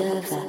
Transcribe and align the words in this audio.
observer. 0.00 0.43